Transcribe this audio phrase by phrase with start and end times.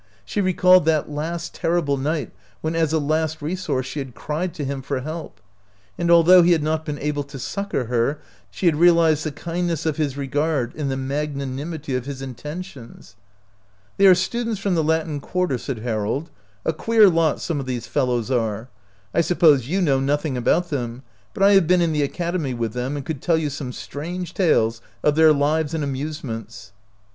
[0.25, 3.85] She recalled that 78 OUT OF BOHEMIA last terrible night when as a last resource
[3.85, 5.39] she had cried to him for help;
[5.95, 8.19] and although he had not been able to succor her,
[8.49, 13.15] she had realized the kindness of his regard and the magnanimity of his intentions."
[13.97, 16.31] They are students from the Latin Quar ter," said Harold.
[16.65, 18.69] "A queer lot some of these fellows are.
[19.13, 21.03] I suppose you know nothing about them;
[21.35, 24.33] but I have been in the academy with them, and could tell you some strange
[24.33, 26.71] tales of their lives and amuse ments."